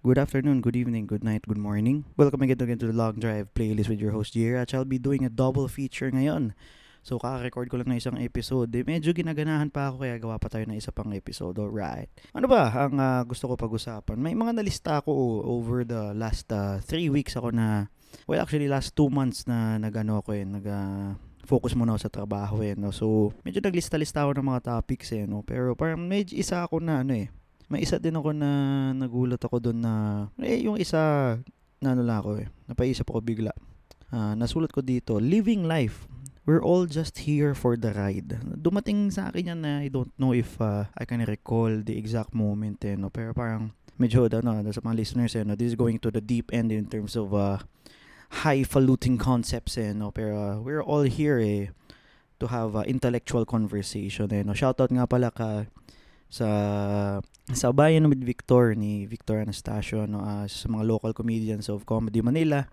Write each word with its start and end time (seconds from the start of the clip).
Good 0.00 0.16
afternoon, 0.16 0.64
good 0.64 0.80
evening, 0.80 1.04
good 1.04 1.20
night, 1.20 1.44
good 1.44 1.60
morning. 1.60 2.08
Welcome 2.16 2.40
again, 2.40 2.56
again 2.56 2.80
to 2.80 2.88
the 2.88 2.96
Long 2.96 3.20
Drive 3.20 3.52
playlist 3.52 3.92
with 3.92 4.00
your 4.00 4.16
host 4.16 4.32
Jira. 4.32 4.64
At 4.64 4.72
I'll 4.72 4.88
be 4.88 4.96
doing 4.96 5.28
a 5.28 5.28
double 5.28 5.68
feature 5.68 6.08
ngayon. 6.08 6.56
So, 7.04 7.20
kaka-record 7.20 7.68
ko 7.68 7.76
lang 7.76 7.92
ng 7.92 8.00
isang 8.00 8.16
episode. 8.16 8.72
Eh, 8.72 8.80
medyo 8.80 9.12
ginaganahan 9.12 9.68
pa 9.68 9.92
ako 9.92 10.00
kaya 10.00 10.16
gawa 10.16 10.40
pa 10.40 10.48
tayo 10.48 10.64
ng 10.64 10.80
isa 10.80 10.88
pang 10.88 11.12
episode. 11.12 11.52
Alright. 11.60 12.08
Ano 12.32 12.48
ba 12.48 12.72
ang 12.72 12.96
uh, 12.96 13.28
gusto 13.28 13.52
ko 13.52 13.60
pag-usapan? 13.60 14.16
May 14.16 14.32
mga 14.32 14.56
nalista 14.56 15.04
ako 15.04 15.44
over 15.44 15.84
the 15.84 16.16
last 16.16 16.48
3 16.48 16.80
uh, 16.80 17.12
weeks 17.12 17.36
ako 17.36 17.52
na, 17.52 17.92
well 18.24 18.40
actually 18.40 18.72
last 18.72 18.96
2 18.96 19.12
months 19.12 19.44
na 19.44 19.76
nag-ano 19.76 20.24
ako 20.24 20.32
eh, 20.32 20.48
nag... 20.48 20.64
Uh, 20.64 21.12
focus 21.44 21.74
muna 21.74 21.98
ako 21.98 22.00
sa 22.06 22.12
trabaho 22.14 22.62
eh, 22.62 22.78
no? 22.78 22.94
So, 22.94 23.36
medyo 23.42 23.58
naglista-lista 23.58 24.22
ako 24.22 24.38
ng 24.38 24.48
mga 24.48 24.60
topics 24.70 25.10
eh, 25.12 25.26
no? 25.26 25.42
Pero 25.42 25.74
parang 25.74 25.98
medyo 25.98 26.38
isa 26.38 26.62
ako 26.62 26.78
na 26.78 27.02
ano 27.02 27.12
eh, 27.16 27.26
may 27.70 27.86
isa 27.86 28.02
din 28.02 28.18
ako 28.18 28.34
na 28.34 28.50
nagulat 28.90 29.38
ako 29.38 29.70
doon 29.70 29.78
na, 29.78 29.94
eh, 30.42 30.66
yung 30.66 30.74
isa, 30.74 31.38
na 31.78 31.94
ano 31.94 32.02
lang 32.02 32.18
ako 32.18 32.30
eh, 32.42 32.50
napaisip 32.66 33.06
ako 33.06 33.22
bigla. 33.22 33.54
Uh, 34.10 34.34
nasulat 34.34 34.74
ko 34.74 34.82
dito, 34.82 35.22
living 35.22 35.70
life. 35.70 36.10
We're 36.42 36.66
all 36.66 36.90
just 36.90 37.30
here 37.30 37.54
for 37.54 37.78
the 37.78 37.94
ride. 37.94 38.42
Dumating 38.42 39.14
sa 39.14 39.30
akin 39.30 39.54
yan 39.54 39.60
na 39.62 39.86
I 39.86 39.88
don't 39.88 40.10
know 40.18 40.34
if 40.34 40.58
uh, 40.58 40.90
I 40.98 41.06
can 41.06 41.22
recall 41.22 41.70
the 41.70 41.94
exact 41.94 42.34
moment 42.34 42.82
eh, 42.82 42.98
no? 42.98 43.06
pero 43.06 43.30
parang 43.30 43.70
medyo 44.02 44.26
ano, 44.26 44.66
sa 44.74 44.82
mga 44.82 44.98
listeners 44.98 45.38
eh, 45.38 45.46
no? 45.46 45.54
this 45.54 45.70
is 45.70 45.78
going 45.78 46.02
to 46.02 46.10
the 46.10 46.18
deep 46.18 46.50
end 46.50 46.74
in 46.74 46.90
terms 46.90 47.14
of 47.14 47.30
uh, 47.30 47.62
highfalutin 48.42 49.14
concepts 49.14 49.78
eh, 49.78 49.94
no? 49.94 50.10
pero 50.10 50.34
uh, 50.34 50.54
we're 50.58 50.82
all 50.82 51.06
here 51.06 51.38
eh, 51.38 51.70
to 52.42 52.50
have 52.50 52.74
uh, 52.74 52.82
intellectual 52.82 53.46
conversation 53.46 54.26
eh, 54.34 54.42
no? 54.42 54.50
shoutout 54.50 54.90
nga 54.90 55.06
pala 55.06 55.30
ka 55.30 55.70
sa 56.30 56.48
sa 57.50 57.74
bayan 57.74 58.06
with 58.06 58.22
Victor 58.22 58.78
ni 58.78 59.04
Victor 59.10 59.42
Anastasio 59.42 60.06
no 60.06 60.22
uh, 60.22 60.46
sa 60.46 60.70
mga 60.70 60.86
local 60.86 61.10
comedians 61.10 61.66
of 61.66 61.82
Comedy 61.82 62.22
Manila. 62.22 62.70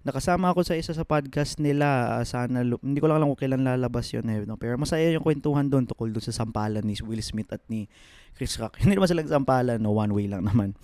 Nakasama 0.00 0.52
ako 0.52 0.64
sa 0.64 0.76
isa 0.76 0.92
sa 0.92 1.04
podcast 1.04 1.60
nila 1.60 2.20
uh, 2.20 2.24
sana 2.28 2.60
hindi 2.60 3.00
ko 3.00 3.08
lang 3.08 3.20
alam 3.20 3.32
kung 3.32 3.40
kailan 3.40 3.64
lalabas 3.64 4.12
yun 4.12 4.28
eh, 4.28 4.44
no? 4.44 4.60
pero 4.60 4.76
masaya 4.76 5.08
yung 5.12 5.24
kwentuhan 5.24 5.68
doon 5.72 5.88
tukol 5.88 6.12
doon 6.12 6.24
sa 6.24 6.32
sampalan 6.44 6.84
ni 6.84 6.96
Will 7.00 7.24
Smith 7.24 7.48
at 7.52 7.64
ni 7.72 7.88
Chris 8.36 8.60
Rock. 8.60 8.76
Hindi 8.84 8.96
naman 8.96 9.08
sila 9.08 9.24
sampalan 9.24 9.80
no? 9.80 9.96
One 9.96 10.12
way 10.12 10.28
lang 10.28 10.44
naman. 10.44 10.76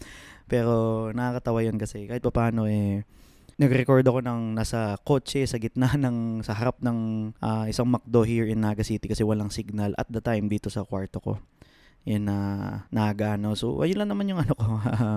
Pero 0.48 1.08
nakakatawa 1.12 1.64
yun 1.64 1.76
kasi 1.76 2.08
kahit 2.08 2.24
pa 2.24 2.32
paano 2.32 2.64
eh 2.64 3.04
nag-record 3.56 4.04
ako 4.04 4.20
ng 4.20 4.40
nasa 4.52 5.00
kotse 5.00 5.48
sa 5.48 5.56
gitna 5.56 5.96
ng 6.04 6.44
sa 6.44 6.52
harap 6.56 6.80
ng 6.80 7.32
uh, 7.40 7.64
isang 7.68 7.88
McDo 7.88 8.20
here 8.24 8.48
in 8.48 8.60
Naga 8.60 8.84
City 8.84 9.08
kasi 9.08 9.24
walang 9.24 9.48
signal 9.48 9.96
at 9.96 10.08
the 10.12 10.20
time 10.20 10.48
dito 10.52 10.68
sa 10.68 10.84
kwarto 10.84 11.20
ko 11.24 11.40
in 12.06 12.30
uh, 12.30 12.86
Naga, 12.94 13.34
no? 13.34 13.58
So, 13.58 13.82
ayun 13.82 14.00
lang 14.00 14.10
naman 14.14 14.30
yung 14.30 14.40
ano 14.40 14.54
ko, 14.54 14.66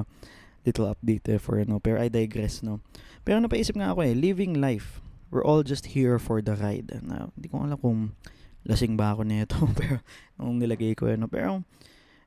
little 0.66 0.90
update 0.90 1.30
eh, 1.30 1.40
for, 1.40 1.62
no? 1.64 1.78
Pero 1.78 2.02
I 2.02 2.10
digress, 2.10 2.66
no? 2.66 2.82
Pero 3.22 3.38
napaisip 3.38 3.78
nga 3.78 3.94
ako 3.94 4.04
eh, 4.04 4.18
living 4.18 4.58
life. 4.58 5.00
We're 5.30 5.46
all 5.46 5.62
just 5.62 5.94
here 5.94 6.18
for 6.18 6.42
the 6.42 6.58
ride. 6.58 6.90
Na, 7.06 7.30
hindi 7.38 7.48
ko 7.48 7.62
alam 7.62 7.78
kung 7.78 8.18
lasing 8.66 8.98
ba 8.98 9.14
ako 9.14 9.22
nito, 9.24 9.56
pero 9.80 10.02
nung 10.36 10.58
nilagay 10.58 10.98
ko, 10.98 11.08
ano, 11.08 11.30
pero 11.30 11.62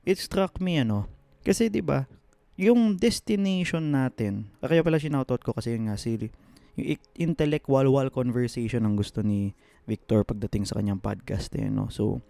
it 0.06 0.16
struck 0.16 0.62
me, 0.62 0.80
ano, 0.80 1.10
kasi 1.42 1.66
'di 1.66 1.82
ba, 1.82 2.06
yung 2.54 2.94
destination 2.94 3.90
natin, 3.90 4.46
kaya 4.62 4.86
pala 4.86 5.02
sinoutout 5.02 5.42
ko 5.42 5.50
kasi 5.50 5.74
yung 5.74 5.90
nga 5.90 5.98
si 5.98 6.30
yung 6.78 6.96
intellectual 7.18 7.84
wall 7.90 8.08
conversation 8.08 8.86
ang 8.86 8.96
gusto 8.96 9.20
ni 9.20 9.52
Victor 9.84 10.24
pagdating 10.24 10.64
sa 10.64 10.78
kanyang 10.78 11.02
podcast 11.02 11.52
eh, 11.58 11.68
no? 11.68 11.90
So, 11.92 12.22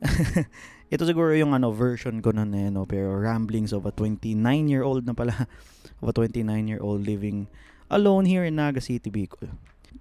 ito 0.92 1.02
siguro 1.02 1.34
yung 1.34 1.56
ano 1.56 1.74
version 1.74 2.22
ko 2.22 2.30
nun 2.30 2.54
eh, 2.54 2.70
no? 2.70 2.86
pero 2.86 3.18
ramblings 3.18 3.74
of 3.74 3.88
a 3.88 3.92
29-year-old 3.92 5.06
na 5.06 5.14
pala, 5.16 5.48
of 6.02 6.06
a 6.06 6.14
29-year-old 6.14 7.02
living 7.02 7.50
alone 7.90 8.26
here 8.26 8.46
in 8.46 8.58
Naga 8.58 8.82
City, 8.82 9.10
Bicol. 9.10 9.50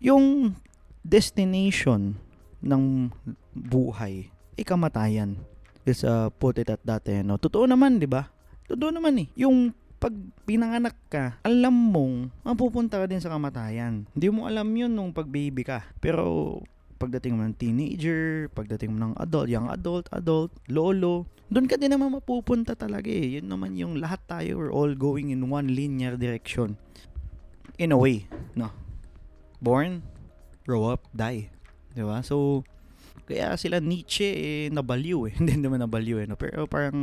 Yung 0.01 0.57
destination 1.06 2.17
ng 2.66 3.13
buhay 3.53 4.33
ay 4.57 4.63
kamatayan. 4.66 5.38
Let's 5.85 6.01
uh, 6.01 6.33
put 6.33 6.57
it 6.57 6.72
at 6.72 6.81
that, 6.81 7.06
eh, 7.06 7.22
no? 7.22 7.38
Totoo 7.38 7.69
naman, 7.69 8.01
di 8.01 8.09
ba? 8.09 8.25
Totoo 8.66 8.89
naman 8.89 9.22
eh. 9.22 9.27
Yung 9.38 9.69
pag 10.01 10.13
pinanganak 10.50 10.97
ka, 11.07 11.38
alam 11.45 11.73
mong 11.73 12.33
mapupunta 12.41 12.97
ka 12.97 13.06
din 13.06 13.22
sa 13.22 13.29
kamatayan. 13.29 14.09
Hindi 14.17 14.27
mo 14.33 14.50
alam 14.50 14.66
yun 14.73 14.91
nung 14.97 15.13
pag 15.13 15.29
baby 15.29 15.62
ka. 15.62 15.85
Pero 16.01 16.57
pagdating 17.06 17.38
mo 17.38 17.46
ng 17.46 17.54
teenager, 17.54 18.50
pagdating 18.58 18.98
mo 18.98 18.98
ng 19.06 19.14
adult, 19.22 19.46
young 19.46 19.70
adult, 19.70 20.10
adult, 20.10 20.50
lolo, 20.74 21.30
doon 21.46 21.70
ka 21.70 21.78
din 21.78 21.94
naman 21.94 22.10
mapupunta 22.10 22.74
talaga 22.74 23.06
eh. 23.06 23.38
Yun 23.38 23.46
naman 23.46 23.78
yung 23.78 24.02
lahat 24.02 24.26
tayo, 24.26 24.58
we're 24.58 24.74
all 24.74 24.98
going 24.98 25.30
in 25.30 25.46
one 25.46 25.70
linear 25.70 26.18
direction. 26.18 26.74
In 27.78 27.94
a 27.94 28.00
way, 28.00 28.26
no? 28.58 28.74
Born, 29.62 30.02
grow 30.66 30.90
up, 30.90 31.06
die. 31.14 31.54
Di 31.94 32.02
ba? 32.02 32.26
So, 32.26 32.66
kaya 33.30 33.54
sila 33.62 33.78
Nietzsche 33.78 34.26
eh, 34.26 34.66
nabaliw 34.74 35.30
eh. 35.30 35.34
Hindi 35.38 35.62
naman 35.62 35.86
nabaliw 35.86 36.26
eh. 36.26 36.26
No? 36.26 36.34
Pero 36.34 36.66
parang 36.66 36.98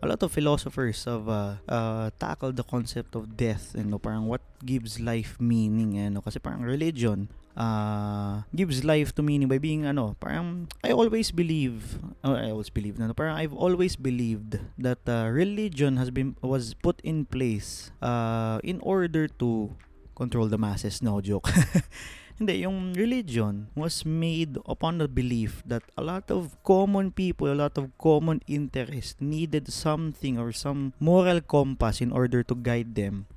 a 0.00 0.06
lot 0.08 0.20
of 0.24 0.32
philosophers 0.32 1.04
have 1.04 1.28
uh, 1.28 1.60
uh, 1.68 2.08
tackled 2.16 2.56
the 2.56 2.64
concept 2.64 3.12
of 3.12 3.36
death 3.36 3.76
and 3.76 3.92
no, 3.92 4.00
parang 4.00 4.24
what 4.24 4.40
gives 4.64 4.96
life 4.96 5.36
meaning 5.36 6.00
eh, 6.00 6.08
no? 6.08 6.24
kasi 6.24 6.40
parang 6.40 6.64
religion 6.64 7.28
uh, 7.56 8.42
gives 8.54 8.84
life 8.84 9.14
to 9.14 9.22
meaning 9.22 9.48
by 9.48 9.58
being 9.58 9.86
ano 9.86 10.16
parang 10.20 10.68
I 10.84 10.92
always 10.92 11.30
believe 11.30 11.98
oh, 12.22 12.34
I 12.34 12.50
always 12.50 12.70
believe 12.70 12.98
na 12.98 13.10
no, 13.10 13.14
parang 13.14 13.36
I've 13.36 13.54
always 13.54 13.96
believed 13.96 14.58
that 14.78 15.02
uh, 15.08 15.30
religion 15.30 15.96
has 15.96 16.10
been 16.10 16.36
was 16.42 16.74
put 16.74 17.00
in 17.02 17.26
place 17.26 17.90
uh, 18.02 18.62
in 18.62 18.78
order 18.82 19.26
to 19.42 19.74
control 20.20 20.52
the 20.52 20.60
masses. 20.60 21.00
No 21.00 21.24
joke. 21.24 21.48
Hindi, 22.40 22.64
yung 22.64 22.92
religion 22.92 23.68
was 23.76 24.04
made 24.04 24.56
upon 24.64 24.96
the 24.96 25.08
belief 25.08 25.60
that 25.64 25.84
a 25.96 26.04
lot 26.04 26.28
of 26.32 26.56
common 26.64 27.12
people, 27.12 27.52
a 27.52 27.56
lot 27.56 27.76
of 27.76 27.92
common 28.00 28.40
interest 28.48 29.20
needed 29.20 29.72
something 29.72 30.40
or 30.40 30.52
some 30.52 30.92
moral 31.00 31.40
compass 31.40 32.00
in 32.00 32.12
order 32.12 32.40
to 32.44 32.56
guide 32.56 32.96
them 32.96 33.28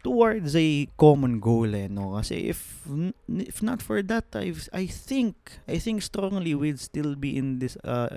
towards 0.00 0.56
a 0.56 0.88
common 0.96 1.38
goal 1.40 1.68
eh, 1.76 1.86
no 1.86 2.16
kasi 2.16 2.48
if 2.48 2.88
if 3.28 3.60
not 3.60 3.84
for 3.84 4.00
that 4.00 4.24
I 4.32 4.56
I 4.72 4.88
think 4.88 5.36
I 5.68 5.76
think 5.76 6.00
strongly 6.00 6.56
we'd 6.56 6.80
still 6.80 7.14
be 7.14 7.36
in 7.36 7.60
this 7.60 7.76
uh, 7.84 8.08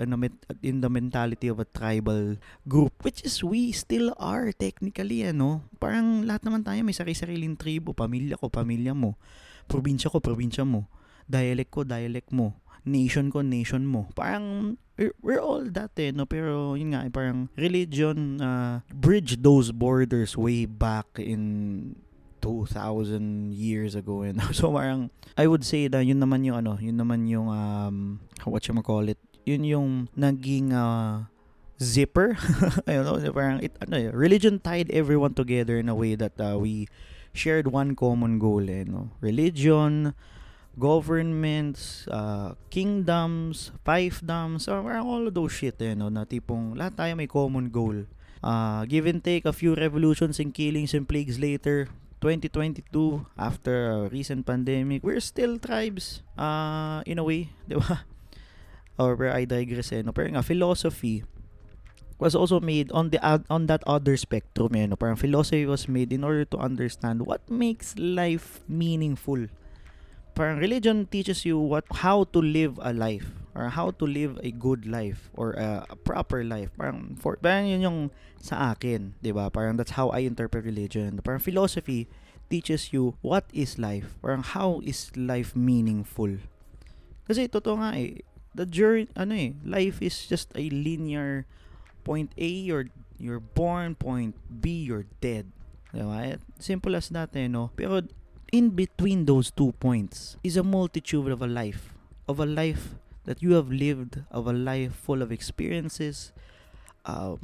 in 0.64 0.80
the 0.80 0.90
mentality 0.90 1.52
of 1.52 1.60
a 1.60 1.68
tribal 1.68 2.40
group 2.64 2.96
which 3.04 3.20
is 3.22 3.44
we 3.44 3.70
still 3.76 4.16
are 4.16 4.48
technically 4.56 5.28
ano 5.28 5.64
parang 5.76 6.24
lahat 6.24 6.48
naman 6.48 6.64
tayo 6.64 6.80
may 6.80 6.96
sarili-sariling 6.96 7.60
tribo 7.60 7.92
pamilya 7.92 8.40
ko 8.40 8.48
pamilya 8.48 8.96
mo 8.96 9.20
probinsya 9.66 10.12
ko, 10.12 10.20
probinsya 10.20 10.64
mo. 10.64 10.86
Dialect 11.24 11.70
ko, 11.72 11.80
dialect 11.88 12.30
mo. 12.30 12.52
Nation 12.84 13.32
ko, 13.32 13.40
nation 13.40 13.88
mo. 13.88 14.08
Parang, 14.14 14.76
we're 15.20 15.40
all 15.40 15.64
that 15.64 15.96
eh, 15.96 16.12
no? 16.12 16.28
Pero, 16.28 16.76
yun 16.76 16.92
nga, 16.92 17.08
eh, 17.08 17.12
parang 17.12 17.48
religion 17.56 18.40
uh, 18.40 18.80
bridge 18.92 19.40
those 19.40 19.72
borders 19.72 20.36
way 20.36 20.68
back 20.68 21.06
in 21.16 21.96
2,000 22.44 23.56
years 23.56 23.96
ago. 23.96 24.22
And 24.22 24.40
so, 24.52 24.68
parang, 24.68 25.08
I 25.36 25.48
would 25.48 25.64
say 25.64 25.88
na 25.88 26.04
yun 26.04 26.20
naman 26.20 26.44
yung 26.44 26.60
ano, 26.60 26.76
yun 26.76 27.00
naman 27.00 27.24
yung, 27.26 27.48
um, 27.48 28.20
what 28.44 28.68
you 28.68 28.76
call 28.84 29.08
it, 29.08 29.18
yun 29.48 29.64
yung 29.64 29.88
naging, 30.12 30.76
uh, 30.76 31.24
zipper. 31.80 32.36
I 32.86 33.00
don't 33.00 33.08
know, 33.08 33.32
parang, 33.32 33.64
it, 33.64 33.72
ano, 33.80 33.96
eh, 33.96 34.10
religion 34.12 34.60
tied 34.60 34.92
everyone 34.92 35.32
together 35.32 35.80
in 35.80 35.88
a 35.88 35.96
way 35.96 36.14
that 36.14 36.36
uh, 36.36 36.60
we 36.60 36.86
shared 37.34 37.66
one 37.66 37.96
common 37.96 38.38
goal 38.38 38.62
eh, 38.68 38.84
no? 38.84 39.10
Religion, 39.20 40.14
governments, 40.78 42.06
uh, 42.10 42.54
kingdoms, 42.70 43.70
fiefdoms, 43.86 44.66
all 44.66 45.26
of 45.26 45.34
those 45.34 45.52
shit 45.52 45.78
eh, 45.80 45.94
no? 45.94 46.10
Na 46.10 46.26
tipong 46.26 46.74
lahat 46.74 46.98
tayo 46.98 47.12
may 47.14 47.30
common 47.30 47.70
goal. 47.70 48.06
Uh, 48.44 48.84
give 48.84 49.06
and 49.08 49.24
take 49.24 49.48
a 49.48 49.54
few 49.56 49.72
revolutions 49.72 50.36
and 50.36 50.52
killings 50.52 50.92
and 50.92 51.08
plagues 51.08 51.40
later, 51.40 51.88
2022 52.20 53.24
after 53.38 53.88
a 53.88 53.98
recent 54.12 54.44
pandemic, 54.44 55.00
we're 55.00 55.22
still 55.22 55.56
tribes 55.56 56.20
uh, 56.36 57.00
in 57.06 57.16
a 57.18 57.24
way, 57.24 57.48
di 57.68 57.76
ba? 57.78 58.04
Or 59.00 59.16
where 59.16 59.32
I 59.32 59.48
digress 59.48 59.90
eh, 59.90 60.04
no? 60.04 60.12
Pero 60.12 60.28
nga, 60.30 60.44
philosophy, 60.44 61.24
was 62.18 62.34
also 62.34 62.60
made 62.62 62.92
on 62.94 63.10
the 63.10 63.18
on 63.50 63.66
that 63.66 63.82
other 63.86 64.14
spectrum 64.16 64.70
eh, 64.78 64.86
no? 64.86 64.94
parang 64.94 65.18
philosophy 65.18 65.66
was 65.66 65.90
made 65.90 66.14
in 66.14 66.22
order 66.22 66.46
to 66.46 66.56
understand 66.62 67.26
what 67.26 67.42
makes 67.50 67.98
life 67.98 68.62
meaningful 68.70 69.50
parang 70.34 70.58
religion 70.58 71.06
teaches 71.06 71.46
you 71.46 71.58
what 71.58 71.86
how 72.04 72.26
to 72.28 72.42
live 72.42 72.78
a 72.82 72.92
life 72.92 73.30
or 73.54 73.70
how 73.70 73.94
to 73.94 74.04
live 74.04 74.38
a 74.42 74.50
good 74.50 74.84
life 74.84 75.30
or 75.38 75.54
a, 75.54 75.86
a 75.90 75.96
proper 75.96 76.42
life 76.42 76.74
parang 76.74 77.14
for 77.16 77.38
parang 77.38 77.70
yun 77.70 77.80
yung 77.86 77.98
sa 78.42 78.74
akin 78.74 79.14
'di 79.22 79.30
ba 79.30 79.48
parang 79.48 79.78
that's 79.78 79.94
how 79.94 80.10
I 80.10 80.26
interpret 80.26 80.66
religion 80.66 81.22
parang 81.22 81.40
philosophy 81.40 82.10
teaches 82.50 82.92
you 82.92 83.14
what 83.22 83.46
is 83.54 83.78
life 83.78 84.18
parang 84.20 84.42
how 84.42 84.82
is 84.82 85.14
life 85.14 85.54
meaningful 85.54 86.42
kasi 87.24 87.48
totoo 87.48 87.80
nga 87.80 87.96
eh 87.96 88.20
the 88.52 88.66
journey 88.66 89.08
ano 89.14 89.32
eh 89.32 89.50
life 89.64 90.02
is 90.02 90.26
just 90.26 90.50
a 90.58 90.66
linear 90.68 91.46
point 92.04 92.34
A 92.36 92.46
you're 92.46 92.92
you're 93.18 93.40
born, 93.40 93.94
point 93.94 94.36
B 94.60 94.84
you're 94.84 95.06
dead. 95.20 95.50
Diba? 95.94 96.38
Simple 96.58 96.96
as 96.96 97.08
that, 97.14 97.30
eh, 97.34 97.46
no? 97.46 97.70
Pero 97.76 98.02
in 98.54 98.70
between 98.70 99.26
those 99.26 99.50
two 99.50 99.74
points 99.82 100.38
is 100.46 100.54
a 100.56 100.62
multitude 100.62 101.26
of 101.26 101.42
a 101.42 101.50
life. 101.50 101.90
Of 102.30 102.38
a 102.38 102.46
life 102.46 102.94
that 103.26 103.42
you 103.42 103.58
have 103.58 103.66
lived, 103.66 104.22
of 104.30 104.46
a 104.46 104.54
life 104.54 104.94
full 104.94 105.26
of 105.26 105.34
experiences, 105.34 106.30
uh, 107.04 107.34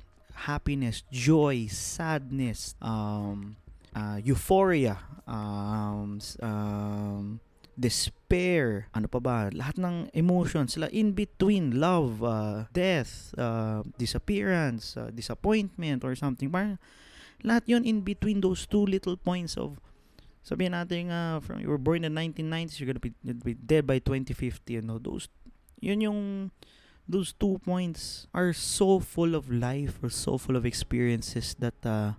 happiness, 0.47 1.03
joy, 1.11 1.67
sadness, 1.67 2.79
um, 2.81 3.57
uh, 3.91 4.23
euphoria, 4.23 5.03
um, 5.27 6.23
um, 6.41 7.41
despair, 7.75 8.87
ano 8.95 9.11
pa 9.11 9.19
ba, 9.19 9.51
lahat 9.51 9.83
ng 9.83 10.15
emotions, 10.15 10.79
sila 10.79 10.87
in 10.95 11.11
between, 11.11 11.83
love, 11.83 12.23
uh, 12.23 12.71
death, 12.71 13.35
uh, 13.35 13.83
disappearance, 13.99 14.95
uh, 14.95 15.11
disappointment, 15.11 16.07
or 16.07 16.15
something. 16.15 16.47
Parang 16.55 16.79
lahat 17.43 17.67
yon 17.67 17.83
in 17.83 17.99
between 18.07 18.39
those 18.39 18.62
two 18.62 18.87
little 18.87 19.19
points 19.19 19.59
of 19.59 19.75
sabihin 20.40 20.72
natin 20.72 21.12
uh, 21.12 21.38
from 21.40 21.60
you 21.60 21.69
were 21.69 21.81
born 21.81 22.04
in 22.04 22.12
the 22.12 22.14
1990s 22.16 22.81
you're 22.81 22.88
gonna 22.88 23.02
be, 23.02 23.12
be 23.44 23.54
dead 23.54 23.87
by 23.87 24.00
2050 24.00 24.72
you 24.72 24.82
know? 24.82 24.98
Those 24.98 25.28
yun 25.81 26.00
yung 26.00 26.20
those 27.08 27.34
two 27.34 27.58
points 27.64 28.31
are 28.32 28.52
so 28.52 29.00
full 29.00 29.34
of 29.34 29.50
life 29.50 29.98
or 30.02 30.08
so 30.08 30.38
full 30.38 30.54
of 30.56 30.64
experiences 30.64 31.56
that 31.58 31.76
uh, 31.84 32.14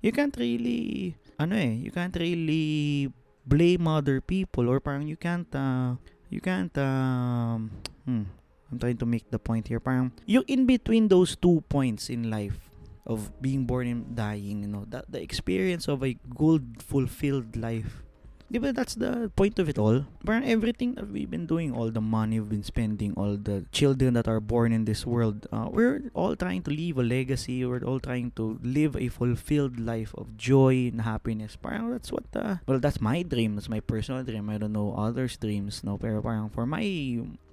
you 0.00 0.10
can't 0.10 0.34
really 0.38 1.14
ano 1.38 1.56
eh 1.56 1.76
you 1.76 1.92
can't 1.92 2.16
really 2.16 3.12
blame 3.44 3.86
other 3.88 4.20
people 4.20 4.68
or 4.68 4.80
parang 4.80 5.06
you 5.06 5.16
can't 5.16 5.50
uh, 5.54 5.94
you 6.30 6.40
can't 6.40 6.72
um, 6.78 7.70
hmm, 8.06 8.24
I'm 8.70 8.78
trying 8.78 8.96
to 8.98 9.06
make 9.06 9.28
the 9.30 9.38
point 9.38 9.66
here. 9.66 9.82
Parang 9.82 10.14
yung 10.24 10.46
in 10.46 10.64
between 10.64 11.10
those 11.10 11.34
two 11.34 11.60
points 11.66 12.08
in 12.08 12.30
life 12.30 12.69
of 13.10 13.34
being 13.42 13.66
born 13.66 13.90
and 13.90 14.14
dying, 14.14 14.62
you 14.62 14.70
know, 14.70 14.86
that 14.88 15.10
the 15.10 15.20
experience 15.20 15.88
of 15.90 16.06
a 16.06 16.14
good, 16.30 16.78
fulfilled 16.78 17.58
life. 17.58 18.06
Di 18.50 18.58
that's 18.58 18.98
the 18.98 19.30
point 19.38 19.62
of 19.62 19.70
it 19.70 19.78
all? 19.78 20.02
Parang 20.26 20.42
everything 20.42 20.98
that 20.98 21.06
we've 21.06 21.30
been 21.30 21.46
doing, 21.46 21.70
all 21.70 21.86
the 21.94 22.02
money 22.02 22.42
we've 22.42 22.50
been 22.50 22.66
spending, 22.66 23.14
all 23.14 23.38
the 23.38 23.62
children 23.70 24.14
that 24.18 24.26
are 24.26 24.42
born 24.42 24.74
in 24.74 24.90
this 24.90 25.06
world, 25.06 25.46
uh, 25.54 25.70
we're 25.70 26.10
all 26.18 26.34
trying 26.34 26.58
to 26.66 26.70
leave 26.74 26.98
a 26.98 27.06
legacy. 27.06 27.62
We're 27.62 27.86
all 27.86 28.02
trying 28.02 28.34
to 28.34 28.58
live 28.66 28.98
a 28.98 29.06
fulfilled 29.06 29.78
life 29.78 30.10
of 30.18 30.34
joy 30.34 30.90
and 30.90 31.06
happiness. 31.06 31.54
Parang 31.54 31.94
that's 31.94 32.10
what, 32.10 32.26
uh, 32.34 32.58
well, 32.66 32.82
that's 32.82 32.98
my 32.98 33.22
dream. 33.22 33.54
That's 33.54 33.70
my 33.70 33.78
personal 33.78 34.26
dream. 34.26 34.50
I 34.50 34.58
don't 34.58 34.74
know 34.74 34.98
others' 34.98 35.38
dreams, 35.38 35.86
no? 35.86 35.94
Pero 35.94 36.18
parang 36.18 36.50
for 36.50 36.66
my, 36.66 36.82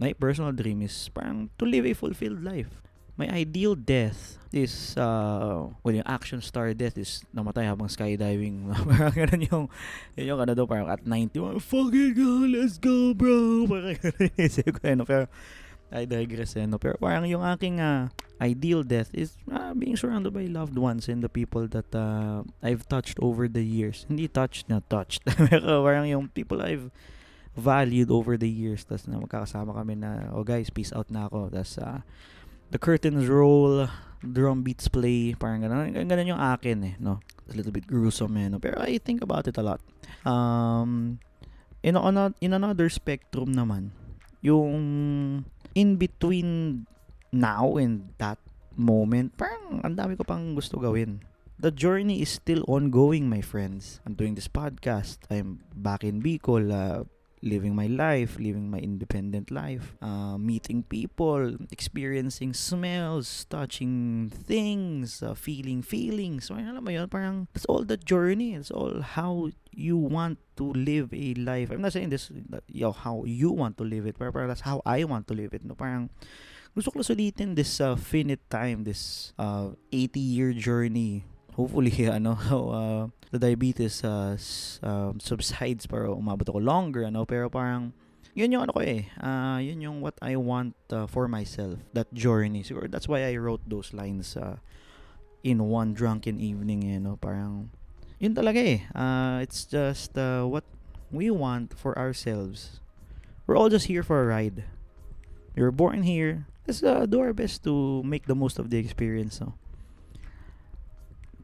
my 0.01 0.17
personal 0.17 0.49
dream 0.49 0.81
is 0.81 0.97
parang 1.13 1.53
to 1.61 1.65
live 1.69 1.85
a 1.85 1.93
fulfilled 1.93 2.41
life 2.41 2.86
my 3.17 3.27
ideal 3.33 3.73
death 3.73 4.37
is 4.55 4.95
uh 4.95 5.67
well 5.83 5.91
yung 5.91 6.07
action 6.07 6.39
star 6.39 6.71
death 6.71 6.95
is 6.95 7.25
namatay 7.35 7.67
habang 7.67 7.91
skydiving. 7.91 8.69
Parang 8.89 9.13
ganun 9.13 9.43
yung 9.49 9.65
yun 10.15 10.25
yung 10.33 10.39
ano 10.39 10.53
daw 10.55 10.69
parang 10.69 10.87
at 10.87 11.03
90 11.03 11.59
fucking 11.59 12.13
go 12.15 12.45
let's 12.47 12.77
go 12.77 13.11
bro. 13.11 13.65
Parang 13.71 13.97
ganun 13.99 14.31
isip 14.39 14.71
ko 14.77 14.83
eh, 14.85 14.95
pero 15.03 15.25
I 15.87 16.03
digress 16.03 16.59
eh, 16.59 16.67
pero 16.75 16.99
parang 16.99 17.23
yung 17.23 17.47
aking 17.47 17.79
uh, 17.79 18.11
ideal 18.43 18.83
death 18.83 19.07
is 19.15 19.39
uh, 19.47 19.71
being 19.71 19.95
surrounded 19.95 20.35
by 20.35 20.43
loved 20.43 20.75
ones 20.75 21.07
and 21.07 21.23
the 21.23 21.31
people 21.31 21.63
that 21.67 21.87
uh, 21.95 22.43
I've 22.59 22.83
touched 22.91 23.15
over 23.23 23.47
the 23.47 23.63
years. 23.63 24.03
Hindi 24.11 24.27
touched 24.27 24.67
na 24.67 24.83
touched. 24.91 25.23
Pero 25.47 25.87
parang 25.87 26.03
yung 26.03 26.27
people 26.35 26.59
I've 26.59 26.91
valued 27.55 28.11
over 28.11 28.37
the 28.37 28.51
years 28.51 28.85
tas 28.85 29.09
na 29.09 29.17
magkakasama 29.17 29.73
kami 29.73 29.97
na 29.97 30.29
oh 30.29 30.45
guys 30.45 30.69
peace 30.69 30.91
out 30.91 31.09
na 31.09 31.25
ako. 31.31 31.55
Tas 31.55 31.79
uh, 31.79 32.03
the 32.71 32.79
curtains 32.79 33.27
roll, 33.27 33.87
drum 34.21 34.63
beats 34.63 34.87
play, 34.87 35.35
parang 35.37 35.63
ganun. 35.63 35.93
Ganun 35.95 36.33
yung 36.35 36.41
akin 36.41 36.77
eh, 36.83 36.95
no? 36.99 37.19
A 37.47 37.53
little 37.55 37.71
bit 37.71 37.87
gruesome 37.87 38.35
eh, 38.37 38.47
no? 38.51 38.59
Pero 38.59 38.79
I 38.81 38.99
think 38.99 39.23
about 39.23 39.47
it 39.47 39.55
a 39.55 39.63
lot. 39.63 39.79
Um, 40.27 41.19
in, 41.83 41.95
on, 41.95 42.35
in 42.41 42.51
another 42.51 42.89
spectrum 42.89 43.55
naman, 43.55 43.91
yung 44.41 45.45
in 45.75 45.95
between 45.95 46.83
now 47.31 47.77
and 47.77 48.11
that 48.17 48.39
moment, 48.75 49.37
parang 49.37 49.81
ang 49.83 49.95
dami 49.95 50.17
ko 50.17 50.23
pang 50.23 50.55
gusto 50.55 50.77
gawin. 50.79 51.23
The 51.57 51.73
journey 51.73 52.21
is 52.21 52.29
still 52.29 52.61
ongoing, 52.69 53.25
my 53.25 53.41
friends. 53.41 53.97
I'm 54.05 54.13
doing 54.13 54.37
this 54.37 54.45
podcast. 54.45 55.25
I'm 55.33 55.65
back 55.73 56.05
in 56.05 56.21
Bicol. 56.21 56.69
Uh, 56.69 57.09
living 57.41 57.75
my 57.75 57.87
life, 57.87 58.37
living 58.39 58.69
my 58.69 58.79
independent 58.79 59.51
life, 59.51 59.95
uh, 60.01 60.37
meeting 60.37 60.83
people, 60.83 61.55
experiencing 61.71 62.53
smells, 62.53 63.45
touching 63.49 64.31
things, 64.33 65.21
uh, 65.21 65.33
feeling 65.33 65.81
feelings. 65.81 66.49
So, 66.49 66.55
alam 66.55 66.83
mo 66.83 66.91
yun, 66.91 67.07
parang 67.09 67.47
that's 67.53 67.65
all 67.65 67.85
the 67.85 67.97
journey. 67.97 68.55
It's 68.57 68.71
all 68.71 69.01
how 69.01 69.53
you 69.69 69.97
want 69.97 70.41
to 70.57 70.73
live 70.73 71.13
a 71.13 71.33
life. 71.37 71.69
I'm 71.69 71.81
not 71.81 71.93
saying 71.93 72.09
this, 72.09 72.31
yo, 72.67 72.91
how 72.91 73.23
you 73.25 73.51
want 73.51 73.77
to 73.77 73.85
live 73.85 74.05
it, 74.09 74.17
but 74.17 74.33
parang 74.33 74.49
that's 74.49 74.65
how 74.65 74.81
I 74.85 75.03
want 75.05 75.27
to 75.29 75.33
live 75.37 75.53
it. 75.53 75.63
No? 75.63 75.77
Parang 75.77 76.09
gusto 76.73 76.89
ko 76.89 77.05
sulitin 77.05 77.53
this 77.53 77.77
uh, 77.81 77.93
finite 77.93 78.41
time, 78.49 78.83
this 78.85 79.33
uh, 79.37 79.77
80-year 79.93 80.53
journey 80.53 81.25
hopefully 81.57 81.91
ano 82.07 82.37
uh, 82.71 83.03
the 83.33 83.41
diabetes 83.41 84.05
uh, 84.05 84.37
um, 84.85 85.19
subsides 85.19 85.89
para 85.89 86.07
umabot 86.07 86.45
ako 86.47 86.61
longer 86.61 87.03
ano. 87.03 87.25
Pero 87.25 87.49
parang 87.49 87.91
yun 88.37 88.53
yung 88.53 88.69
ano 88.69 88.71
ko 88.71 88.85
eh 88.85 89.09
uh, 89.17 89.57
yun 89.57 89.81
yung 89.81 89.97
what 89.99 90.13
I 90.21 90.37
want 90.37 90.77
uh, 90.93 91.09
for 91.09 91.27
myself 91.27 91.81
that 91.97 92.07
journey. 92.13 92.61
Siguro 92.61 92.85
that's 92.85 93.09
why 93.09 93.25
I 93.25 93.35
wrote 93.35 93.65
those 93.65 93.91
lines 93.91 94.37
uh, 94.37 94.61
in 95.41 95.65
one 95.65 95.97
drunken 95.97 96.37
evening 96.37 96.85
eh, 96.85 97.01
know 97.01 97.17
parang 97.17 97.73
yun 98.21 98.37
talaga 98.37 98.61
eh. 98.61 98.79
Uh, 98.93 99.41
it's 99.41 99.65
just 99.65 100.13
uh, 100.15 100.45
what 100.45 100.63
we 101.09 101.33
want 101.33 101.73
for 101.73 101.97
ourselves. 101.97 102.79
We're 103.49 103.57
all 103.57 103.73
just 103.73 103.87
here 103.87 104.03
for 104.03 104.21
a 104.21 104.27
ride. 104.27 104.67
We 105.55 105.63
were 105.63 105.73
born 105.73 106.03
here. 106.03 106.45
Let's 106.67 106.83
uh, 106.83 107.07
do 107.07 107.23
our 107.23 107.31
best 107.31 107.63
to 107.63 108.03
make 108.03 108.27
the 108.27 108.35
most 108.35 108.59
of 108.59 108.69
the 108.69 108.77
experience 108.77 109.39
no? 109.39 109.55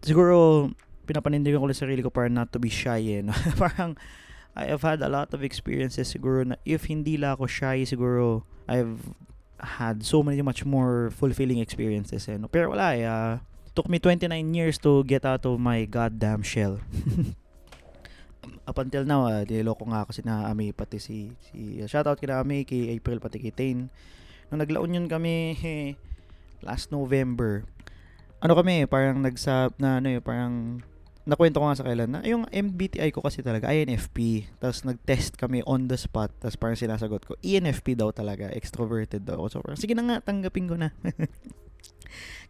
Siguro 0.03 0.69
pinapanindigan 1.07 1.59
ko 1.59 1.67
lang 1.67 1.79
sarili 1.79 2.03
ko 2.03 2.11
para 2.11 2.27
not 2.27 2.51
to 2.51 2.59
be 2.59 2.69
shy 2.69 3.19
eh. 3.19 3.21
No? 3.23 3.33
Parang 3.63 3.95
I 4.53 4.69
have 4.69 4.85
had 4.85 5.01
a 5.01 5.09
lot 5.09 5.33
of 5.33 5.41
experiences 5.41 6.13
siguro 6.13 6.45
na 6.45 6.55
if 6.67 6.85
hindi 6.91 7.17
la 7.17 7.33
ako 7.33 7.47
shy 7.49 7.87
siguro 7.87 8.45
I've 8.69 9.15
had 9.63 10.03
so 10.03 10.21
many 10.21 10.43
much 10.43 10.67
more 10.67 11.09
fulfilling 11.15 11.57
experiences 11.63 12.27
eh. 12.27 12.37
No? 12.37 12.51
Pero 12.51 12.75
wala 12.75 12.93
eh. 12.93 13.07
Uh, 13.07 13.39
took 13.73 13.89
me 13.89 13.97
29 13.97 14.29
years 14.53 14.77
to 14.77 15.03
get 15.03 15.25
out 15.25 15.43
of 15.47 15.57
my 15.57 15.83
goddamn 15.89 16.45
shell. 16.45 16.77
Up 18.63 18.79
until 18.79 19.03
now, 19.03 19.27
uh, 19.27 19.43
niloko 19.43 19.83
nga 19.91 20.07
ako 20.07 20.11
si 20.15 20.23
Naami 20.23 20.71
pati 20.71 20.95
si, 20.95 21.35
si 21.51 21.83
uh, 21.83 21.87
shoutout 21.87 22.15
kay 22.15 22.31
Naami, 22.31 22.63
kay 22.63 22.95
April 22.95 23.19
pati 23.19 23.43
kay 23.43 23.51
Tane. 23.51 23.91
Nung 24.47 24.63
naglaon 24.63 24.95
yun 24.95 25.07
kami 25.11 25.57
last 26.67 26.93
November, 26.93 27.67
ano 28.43 28.53
kami, 28.59 28.83
parang 28.91 29.23
nagsab 29.23 29.71
na 29.79 30.03
ano 30.03 30.07
eh, 30.11 30.19
parang 30.19 30.83
nakwento 31.23 31.63
ko 31.63 31.71
nga 31.71 31.79
sa 31.79 31.87
kailan 31.87 32.11
na 32.11 32.19
yung 32.27 32.43
MBTI 32.51 33.15
ko 33.15 33.23
kasi 33.23 33.39
talaga 33.39 33.71
INFP 33.71 34.43
tapos 34.59 34.83
nag-test 34.83 35.39
kami 35.39 35.63
on 35.63 35.87
the 35.87 35.95
spot 35.95 36.27
tapos 36.43 36.59
parang 36.59 36.75
sinasagot 36.75 37.23
ko 37.23 37.39
ENFP 37.39 37.95
daw 37.95 38.11
talaga 38.11 38.51
extroverted 38.51 39.23
daw 39.23 39.39
so 39.47 39.63
parang 39.63 39.79
sige 39.79 39.95
na 39.95 40.03
nga 40.03 40.19
tanggapin 40.19 40.67
ko 40.67 40.75
na 40.75 40.91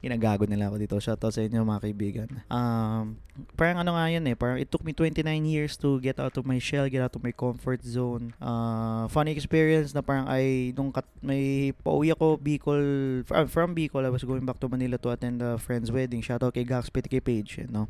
ginagago 0.04 0.44
nila 0.44 0.68
ako 0.68 0.75
dito. 0.75 0.96
Shoutout 1.00 1.32
sa 1.32 1.40
inyo 1.40 1.63
mga 1.63 1.84
kaibigan. 1.88 2.30
Um, 2.52 3.16
parang 3.56 3.80
ano 3.80 3.96
nga 3.96 4.12
yan 4.12 4.28
eh, 4.28 4.36
parang 4.36 4.60
it 4.60 4.68
took 4.68 4.84
me 4.84 4.92
29 4.92 5.24
years 5.48 5.80
to 5.80 5.96
get 6.04 6.20
out 6.20 6.36
of 6.36 6.44
my 6.44 6.60
shell, 6.60 6.92
get 6.92 7.00
out 7.00 7.16
of 7.16 7.24
my 7.24 7.32
comfort 7.32 7.80
zone. 7.88 8.36
Uh, 8.44 9.08
funny 9.08 9.32
experience 9.32 9.96
na 9.96 10.04
parang 10.04 10.28
ay, 10.28 10.75
nung 10.75 10.92
kat, 10.92 11.08
may 11.24 11.72
pauwi 11.88 12.12
ako 12.12 12.36
Bicol, 12.36 12.84
from, 13.24 13.48
from 13.48 13.70
Bicol, 13.72 14.04
I 14.04 14.12
was 14.12 14.28
going 14.28 14.44
back 14.44 14.60
to 14.60 14.68
Manila 14.68 15.00
to 15.00 15.16
attend 15.16 15.40
a 15.40 15.56
friend's 15.56 15.88
wedding. 15.88 16.20
Shoutout 16.20 16.52
kay 16.52 16.68
Gax 16.68 16.92
PTK 16.92 17.24
page, 17.24 17.63
you 17.63 17.72
know. 17.72 17.88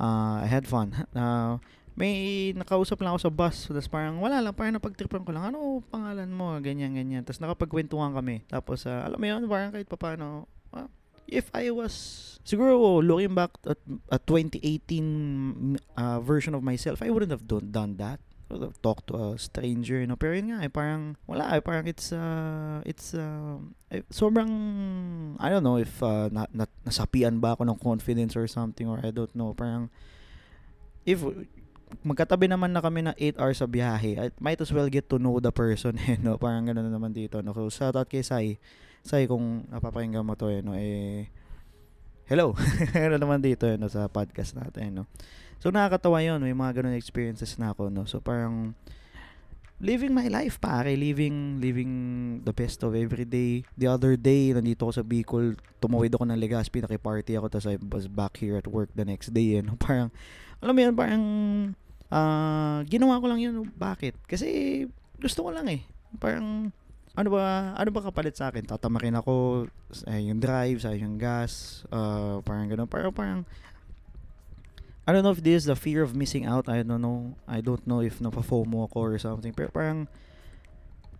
Uh, 0.00 0.40
I 0.40 0.48
had 0.48 0.64
fun. 0.64 0.96
Uh, 1.16 1.56
may 1.96 2.52
nakausap 2.52 3.00
lang 3.00 3.16
ako 3.16 3.20
sa 3.24 3.32
bus. 3.32 3.56
Tapos 3.72 3.88
parang 3.88 4.20
wala 4.20 4.44
lang, 4.44 4.52
parang 4.52 4.76
napagtripan 4.76 5.24
ko 5.24 5.32
lang, 5.32 5.48
ano 5.48 5.80
pangalan 5.88 6.28
mo, 6.28 6.52
ganyan, 6.60 6.92
ganyan. 6.92 7.24
Tapos 7.24 7.40
nakapagkwentuhan 7.40 8.12
kami. 8.12 8.44
Tapos, 8.52 8.84
uh, 8.84 9.00
alam 9.00 9.16
mo 9.16 9.24
yun, 9.24 9.48
parang 9.48 9.72
kahit 9.72 9.88
pa 9.88 9.96
paano, 9.96 10.44
uh, 10.44 10.55
if 11.28 11.50
I 11.54 11.70
was 11.70 11.92
siguro 12.46 13.02
looking 13.02 13.34
back 13.34 13.50
at, 13.66 13.78
at 14.10 14.22
2018 14.26 15.78
uh, 15.98 16.20
version 16.22 16.54
of 16.54 16.62
myself, 16.62 17.02
I 17.02 17.10
wouldn't 17.10 17.34
have 17.34 17.46
done, 17.46 17.70
done 17.70 17.96
that. 17.98 18.20
Talk 18.78 19.02
to 19.10 19.34
a 19.34 19.38
stranger, 19.42 19.98
you 19.98 20.06
know. 20.06 20.14
Pero 20.14 20.38
yun 20.38 20.54
nga, 20.54 20.62
eh, 20.62 20.70
parang 20.70 21.18
wala, 21.26 21.50
eh, 21.50 21.58
parang 21.58 21.82
it's 21.90 22.14
uh, 22.14 22.78
it's 22.86 23.10
uh, 23.10 23.58
eh, 23.90 24.06
sobrang 24.06 24.46
I 25.42 25.50
don't 25.50 25.66
know 25.66 25.82
if 25.82 25.98
uh, 25.98 26.30
na, 26.30 26.46
na, 26.54 26.70
nasapian 26.86 27.42
ba 27.42 27.58
ako 27.58 27.66
ng 27.66 27.78
confidence 27.82 28.38
or 28.38 28.46
something 28.46 28.86
or 28.86 29.02
I 29.02 29.10
don't 29.10 29.34
know. 29.34 29.50
Parang 29.50 29.90
if 31.02 31.26
magkatabi 32.06 32.46
naman 32.46 32.70
na 32.70 32.82
kami 32.82 33.02
na 33.02 33.18
8 33.18 33.38
hours 33.38 33.58
sa 33.58 33.66
biyahe, 33.66 34.14
I 34.14 34.26
might 34.38 34.62
as 34.62 34.70
well 34.70 34.86
get 34.86 35.10
to 35.10 35.18
know 35.18 35.38
the 35.42 35.50
person, 35.50 35.98
eh, 36.06 36.18
no? 36.18 36.38
Parang 36.38 36.66
ganoon 36.70 36.90
naman 36.90 37.14
dito, 37.14 37.42
no? 37.42 37.50
So, 37.54 37.70
shout 37.70 37.98
out 37.98 38.10
kay 38.10 38.22
Sai 38.22 38.58
Say 39.06 39.30
kung 39.30 39.70
napapakinggan 39.70 40.26
mo 40.26 40.34
to 40.34 40.50
eh, 40.50 40.66
no, 40.66 40.74
eh, 40.74 41.30
hello. 42.26 42.58
ano 43.06 43.16
naman 43.22 43.38
dito 43.38 43.70
no, 43.78 43.86
sa 43.86 44.10
podcast 44.10 44.58
natin. 44.58 44.98
No? 44.98 45.04
So, 45.62 45.70
nakakatawa 45.70 46.26
yun. 46.26 46.42
May 46.42 46.58
mga 46.58 46.82
ganun 46.82 46.98
experiences 46.98 47.54
na 47.54 47.70
ako. 47.70 47.86
No? 47.86 48.02
So, 48.10 48.18
parang 48.18 48.74
living 49.76 50.08
my 50.08 50.24
life 50.32 50.56
pare 50.56 50.96
living 50.96 51.60
living 51.60 51.92
the 52.48 52.52
best 52.56 52.80
of 52.80 52.96
every 52.96 53.28
day 53.28 53.60
the 53.76 53.84
other 53.84 54.16
day 54.16 54.48
nandito 54.56 54.88
ako 54.88 54.92
sa 54.96 55.04
Bicol 55.04 55.52
tumawid 55.84 56.16
ako 56.16 56.24
ng 56.24 56.40
Legazpi 56.40 56.80
naki-party 56.80 57.36
ako 57.36 57.52
tapos 57.52 57.68
I 57.68 57.76
was 57.76 58.08
back 58.08 58.40
here 58.40 58.56
at 58.56 58.64
work 58.64 58.88
the 58.96 59.04
next 59.04 59.36
day 59.36 59.60
ano 59.60 59.76
parang 59.84 60.08
alam 60.64 60.72
mo 60.72 60.80
yun 60.80 60.96
parang 60.96 61.24
uh, 62.08 62.80
ginawa 62.88 63.20
ko 63.20 63.28
lang 63.28 63.36
yun 63.44 63.68
bakit 63.76 64.16
kasi 64.24 64.88
gusto 65.20 65.44
ko 65.44 65.52
lang 65.52 65.68
eh 65.68 65.84
parang 66.16 66.72
ano 67.16 67.28
ba 67.32 67.72
ano 67.72 67.88
ba 67.88 68.00
kapalit 68.04 68.36
sa 68.36 68.52
akin? 68.52 68.68
Tatamakin 68.68 69.16
ako 69.16 69.66
eh, 70.04 70.28
yung 70.28 70.36
drive 70.36 70.84
sa 70.84 70.92
yung 70.92 71.16
gas 71.16 71.82
uh, 71.88 72.44
parang 72.44 72.68
gano'n 72.68 72.86
parang 72.86 73.10
parang 73.10 73.40
I 75.06 75.14
don't 75.14 75.22
know 75.24 75.32
if 75.32 75.40
this 75.40 75.64
is 75.64 75.66
the 75.70 75.78
fear 75.78 76.02
of 76.02 76.18
missing 76.18 76.44
out. 76.44 76.68
I 76.68 76.84
don't 76.84 77.00
know 77.00 77.40
I 77.48 77.64
don't 77.64 77.82
know 77.88 78.04
if 78.04 78.20
napafomo 78.20 78.84
ako 78.84 78.98
or 79.00 79.16
something. 79.16 79.56
Pero 79.56 79.72
parang 79.72 80.10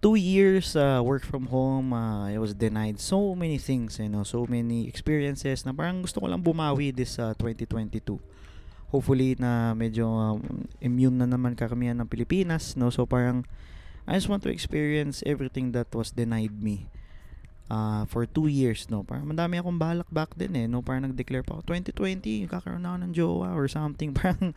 two 0.04 0.20
years 0.20 0.76
uh, 0.76 1.00
work 1.00 1.24
from 1.24 1.48
home 1.48 1.96
uh, 1.96 2.28
I 2.28 2.36
was 2.36 2.52
denied 2.52 3.00
so 3.00 3.32
many 3.32 3.56
things 3.56 3.96
you 3.96 4.12
know 4.12 4.22
so 4.28 4.44
many 4.44 4.84
experiences 4.84 5.64
na 5.64 5.72
parang 5.72 6.04
gusto 6.04 6.20
ko 6.20 6.28
lang 6.28 6.44
bumawi 6.44 6.92
this 6.92 7.16
uh, 7.16 7.32
2022 7.40 8.20
hopefully 8.92 9.34
na 9.40 9.72
medyo 9.72 10.06
um, 10.06 10.68
immune 10.84 11.16
na 11.16 11.26
naman 11.26 11.56
kakamihan 11.56 11.96
ng 11.96 12.06
Pilipinas 12.06 12.76
no? 12.76 12.92
So 12.92 13.08
parang 13.08 13.48
I 14.06 14.14
just 14.14 14.30
want 14.30 14.46
to 14.46 14.50
experience 14.54 15.22
everything 15.26 15.74
that 15.74 15.90
was 15.90 16.14
denied 16.14 16.62
me 16.62 16.86
uh, 17.66 18.06
for 18.06 18.26
two 18.26 18.46
years, 18.46 18.86
no? 18.86 19.02
Parang 19.02 19.26
madami 19.26 19.58
akong 19.58 19.78
balak 19.78 20.06
back 20.14 20.30
then, 20.38 20.54
eh, 20.54 20.66
no? 20.70 20.82
Parang 20.82 21.10
nag-declare 21.10 21.42
pa 21.42 21.58
ako, 21.58 21.74
2020, 21.74 22.46
kakaroon 22.46 22.86
ako 22.86 22.96
ng 23.02 23.12
jowa 23.12 23.50
or 23.54 23.66
something. 23.66 24.14
Parang 24.18 24.54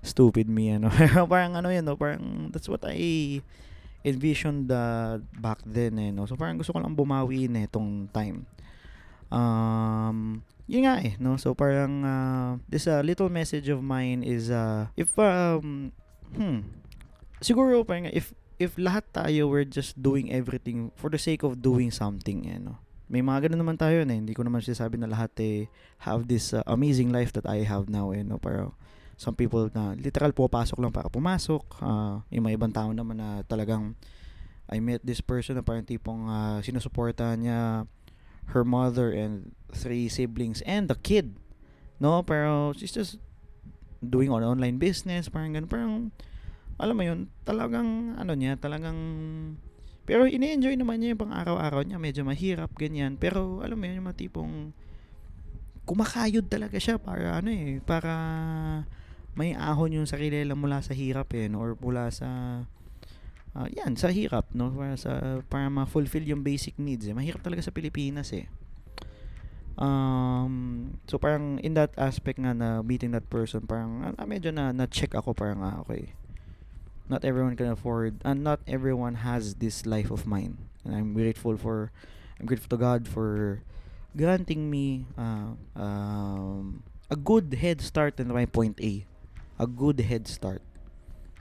stupid 0.00 0.48
me, 0.48 0.76
ano? 0.80 0.88
parang 1.32 1.58
ano 1.60 1.68
yan, 1.68 1.84
no? 1.84 1.98
Parang 1.98 2.48
that's 2.48 2.68
what 2.70 2.80
I 2.88 3.40
envisioned 4.06 4.70
uh, 4.70 5.18
back 5.36 5.60
then, 5.66 5.98
eh, 5.98 6.10
no? 6.14 6.24
So 6.24 6.38
parang 6.38 6.56
gusto 6.56 6.72
ko 6.72 6.80
lang 6.80 6.94
bumawi 6.94 7.50
na 7.50 7.66
itong 7.66 8.08
time. 8.14 8.46
Um, 9.28 10.46
yun 10.70 10.86
nga 10.86 11.02
eh, 11.02 11.18
no? 11.18 11.34
So 11.34 11.58
parang 11.58 12.06
uh, 12.06 12.52
this 12.70 12.86
uh, 12.86 13.02
little 13.02 13.26
message 13.26 13.66
of 13.66 13.82
mine 13.82 14.22
is 14.22 14.50
uh, 14.50 14.86
if 14.94 15.10
um, 15.18 15.90
hmm, 16.34 16.62
siguro 17.42 17.82
parang 17.82 18.06
if 18.14 18.30
if 18.56 18.80
lahat 18.80 19.04
tayo 19.12 19.48
we're 19.48 19.68
just 19.68 19.96
doing 20.00 20.32
everything 20.32 20.92
for 20.96 21.12
the 21.12 21.20
sake 21.20 21.44
of 21.44 21.60
doing 21.60 21.92
something, 21.92 22.48
eh, 22.48 22.60
no? 22.60 22.80
May 23.06 23.22
mga 23.22 23.46
ganun 23.46 23.62
naman 23.62 23.78
tayo 23.78 24.02
na 24.02 24.16
eh. 24.16 24.18
hindi 24.18 24.34
ko 24.34 24.42
naman 24.42 24.58
sinasabi 24.66 24.98
na 24.98 25.06
lahat 25.06 25.30
eh 25.38 25.70
have 26.02 26.26
this 26.26 26.50
uh, 26.50 26.66
amazing 26.66 27.14
life 27.14 27.30
that 27.38 27.46
I 27.46 27.62
have 27.62 27.86
now 27.86 28.10
eh, 28.10 28.26
no? 28.26 28.42
Pero 28.42 28.74
some 29.14 29.38
people 29.38 29.70
na 29.70 29.94
literal 29.94 30.34
pupasok 30.34 30.76
lang 30.82 30.90
para 30.90 31.06
pumasok. 31.06 31.62
Uh, 31.78 32.20
yung 32.34 32.44
mga 32.50 32.56
ibang 32.58 32.74
tao 32.74 32.90
naman 32.90 33.22
na 33.22 33.46
talagang 33.46 33.94
I 34.66 34.82
met 34.82 35.06
this 35.06 35.22
person 35.22 35.54
na 35.54 35.62
parang 35.62 35.86
tipong 35.86 36.26
uh, 36.26 36.58
sinusuportahan 36.58 37.38
niya 37.38 37.60
her 38.50 38.62
mother 38.66 39.10
and 39.14 39.54
three 39.70 40.10
siblings 40.10 40.58
and 40.66 40.90
the 40.90 40.98
kid. 40.98 41.38
No? 42.02 42.26
Pero 42.26 42.74
she's 42.74 42.92
just 42.92 43.22
doing 44.02 44.28
on 44.30 44.42
online 44.42 44.82
business, 44.82 45.30
parang 45.30 45.54
ganun. 45.54 45.70
Parang 45.70 45.94
alam 46.76 46.94
mo 46.96 47.04
yun, 47.04 47.20
talagang, 47.48 48.16
ano 48.20 48.32
niya, 48.36 48.60
talagang, 48.60 48.98
pero 50.04 50.28
ini-enjoy 50.28 50.76
naman 50.76 51.00
niya 51.00 51.16
yung 51.16 51.22
pang 51.24 51.32
araw-araw 51.32 51.80
niya, 51.88 51.96
medyo 51.96 52.20
mahirap, 52.22 52.68
ganyan. 52.76 53.16
Pero, 53.16 53.64
alam 53.64 53.80
mo 53.80 53.84
yun, 53.88 54.04
yung 54.04 54.08
mga 54.12 54.20
tipong, 54.28 54.76
kumakayod 55.88 56.44
talaga 56.52 56.76
siya 56.76 57.00
para, 57.00 57.40
ano 57.40 57.48
eh, 57.48 57.80
para, 57.80 58.12
may 59.32 59.56
ahon 59.56 59.96
yung 59.96 60.08
sarili 60.08 60.44
lang 60.44 60.60
mula 60.60 60.84
sa 60.84 60.92
hirap 60.92 61.32
eh, 61.32 61.48
no? 61.48 61.64
or 61.64 61.72
mula 61.80 62.12
sa, 62.12 62.28
uh, 63.56 63.68
yan, 63.72 63.96
sa 63.96 64.12
hirap, 64.12 64.52
no? 64.52 64.68
Para, 64.76 65.00
sa, 65.00 65.40
para 65.48 65.72
ma-fulfill 65.72 66.28
yung 66.28 66.44
basic 66.44 66.76
needs 66.76 67.08
eh. 67.08 67.16
Mahirap 67.16 67.40
talaga 67.40 67.64
sa 67.64 67.72
Pilipinas 67.72 68.36
eh. 68.36 68.48
Um, 69.76 70.96
so 71.04 71.20
parang 71.20 71.60
in 71.60 71.76
that 71.76 71.92
aspect 72.00 72.40
nga 72.40 72.56
na 72.56 72.80
meeting 72.80 73.12
that 73.12 73.28
person, 73.28 73.64
parang 73.68 74.08
uh, 74.08 74.24
medyo 74.24 74.48
na 74.48 74.72
na-check 74.72 75.12
ako 75.12 75.36
parang 75.36 75.60
ah, 75.60 75.84
okay 75.84 76.16
not 77.08 77.24
everyone 77.24 77.56
can 77.56 77.70
afford 77.70 78.20
and 78.24 78.42
not 78.42 78.60
everyone 78.66 79.22
has 79.22 79.56
this 79.56 79.86
life 79.86 80.10
of 80.10 80.26
mine. 80.26 80.58
And 80.84 80.94
i'm 80.94 81.14
grateful 81.14 81.56
for 81.56 81.90
i'm 82.38 82.46
grateful 82.46 82.70
to 82.70 82.80
god 82.80 83.08
for 83.08 83.62
granting 84.16 84.70
me 84.70 85.04
uh, 85.18 85.52
um, 85.76 86.82
a 87.10 87.16
good 87.16 87.54
head 87.54 87.80
start 87.80 88.18
in 88.18 88.32
my 88.32 88.46
point 88.46 88.80
A. 88.80 89.04
A 89.60 89.66
good 89.66 90.00
head 90.00 90.26
start. 90.26 90.62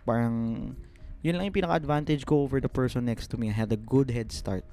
Parang 0.05 0.75
yun 1.23 1.35
lang 1.39 1.49
yung 1.49 1.57
pinaka-advantage 1.57 2.27
ko 2.27 2.45
over 2.45 2.61
the 2.61 2.69
person 2.69 3.07
next 3.07 3.33
to 3.33 3.35
me. 3.39 3.49
I 3.49 3.55
had 3.57 3.73
a 3.73 3.79
good 3.79 4.11
head 4.11 4.31
start. 4.31 4.63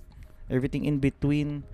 Everything 0.50 0.84
in 0.84 0.98
between 0.98 1.64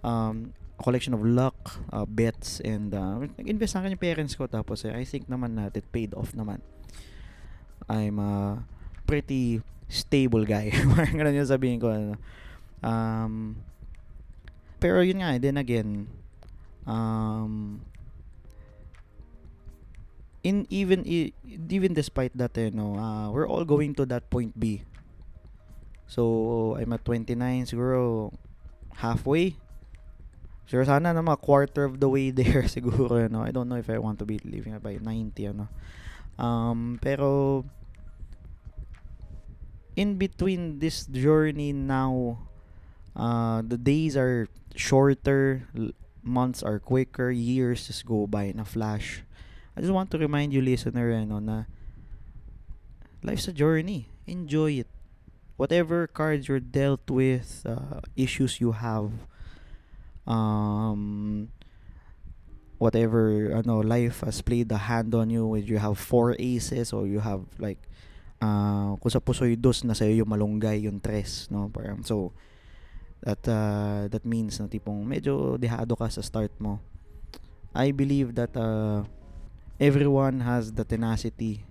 um, 0.00 0.54
a 0.78 0.82
collection 0.82 1.12
of 1.12 1.20
luck 1.20 1.54
uh, 1.92 2.08
bets 2.08 2.58
and 2.64 2.94
uh, 2.94 3.28
nag-invest 3.36 3.76
sa 3.76 3.84
akin 3.84 3.98
yung 3.98 4.02
parents 4.02 4.32
ko. 4.32 4.48
Tapos 4.48 4.86
eh, 4.88 4.94
I 4.96 5.04
think 5.04 5.28
naman 5.28 5.60
na 5.60 5.68
it 5.68 5.84
paid 5.92 6.14
off 6.16 6.32
naman 6.32 6.64
I'm 7.88 8.18
a 8.18 8.62
pretty 9.06 9.60
stable 9.88 10.44
guy. 10.44 10.72
Parang 10.94 11.14
ganun 11.14 11.38
yung 11.38 11.50
sabihin 11.50 11.78
ko. 11.80 11.92
Ano. 11.92 12.16
Um, 12.84 13.56
pero 14.80 15.00
yun 15.00 15.24
nga, 15.24 15.40
then 15.40 15.56
again, 15.56 16.08
um, 16.84 17.80
in 20.44 20.68
even 20.68 21.04
even 21.72 21.96
despite 21.96 22.36
that, 22.36 22.52
you 22.60 22.68
eh, 22.68 22.70
know, 22.70 23.00
uh, 23.00 23.32
we're 23.32 23.48
all 23.48 23.64
going 23.64 23.96
to 23.96 24.04
that 24.04 24.28
point 24.28 24.52
B. 24.60 24.84
So, 26.04 26.76
I'm 26.76 26.92
at 26.92 27.04
29, 27.04 27.64
siguro 27.64 28.28
halfway. 29.00 29.56
Sure, 30.68 30.84
sana 30.84 31.12
na 31.12 31.24
mga 31.24 31.40
quarter 31.40 31.84
of 31.88 31.96
the 32.00 32.08
way 32.08 32.28
there 32.36 32.68
siguro, 32.68 33.24
you 33.24 33.32
know. 33.32 33.40
I 33.40 33.50
don't 33.50 33.72
know 33.72 33.80
if 33.80 33.88
I 33.88 33.96
want 33.96 34.20
to 34.20 34.28
be 34.28 34.36
living 34.44 34.76
by 34.84 35.00
90, 35.00 35.48
ano. 35.48 35.68
Um, 36.38 36.98
pero 37.00 37.64
in 39.96 40.16
between 40.18 40.78
this 40.78 41.06
journey 41.06 41.72
now, 41.72 42.38
uh, 43.14 43.62
the 43.62 43.78
days 43.78 44.16
are 44.16 44.48
shorter, 44.74 45.68
months 46.22 46.62
are 46.62 46.78
quicker, 46.78 47.30
years 47.30 47.86
just 47.86 48.04
go 48.06 48.26
by 48.26 48.44
in 48.44 48.58
a 48.58 48.64
flash. 48.64 49.22
I 49.76 49.80
just 49.80 49.92
want 49.92 50.10
to 50.12 50.18
remind 50.18 50.52
you, 50.52 50.62
listener, 50.62 51.12
ano, 51.12 51.38
na 51.38 51.64
life's 53.22 53.48
a 53.48 53.52
journey. 53.52 54.08
Enjoy 54.26 54.82
it. 54.82 54.88
Whatever 55.56 56.06
cards 56.06 56.48
you're 56.48 56.60
dealt 56.60 57.08
with, 57.10 57.62
uh, 57.66 58.02
issues 58.16 58.60
you 58.60 58.72
have, 58.72 59.10
um, 60.26 61.53
whatever 62.84 63.48
ano 63.56 63.80
life 63.80 64.20
has 64.20 64.44
played 64.44 64.68
a 64.68 64.76
hand 64.76 65.16
on 65.16 65.32
you 65.32 65.48
whether 65.48 65.64
you 65.64 65.80
have 65.80 65.96
four 65.96 66.36
aces 66.36 66.92
or 66.92 67.08
you 67.08 67.16
have 67.16 67.40
like 67.56 67.80
uh, 68.44 68.92
kung 69.00 69.08
sa 69.08 69.24
pusoy 69.24 69.56
dos 69.56 69.88
na 69.88 69.96
sa'yo 69.96 70.20
yung 70.20 70.28
malunggay 70.28 70.84
yung 70.84 71.00
tres 71.00 71.48
no? 71.48 71.72
Parang 71.72 72.04
so 72.04 72.36
that 73.24 73.40
uh, 73.48 74.04
that 74.12 74.28
means 74.28 74.60
na 74.60 74.68
tipong 74.68 75.00
medyo 75.00 75.56
dehado 75.56 75.96
ka 75.96 76.12
sa 76.12 76.20
start 76.20 76.52
mo. 76.60 76.76
I 77.72 77.88
believe 77.88 78.36
that 78.36 78.52
uh, 78.52 79.08
everyone 79.80 80.44
has 80.44 80.76
the 80.76 80.84
tenacity 80.84 81.64